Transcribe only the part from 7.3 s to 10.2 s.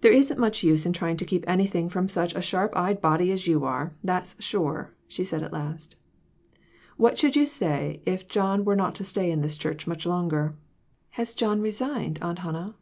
you say if John were not to stay in this church much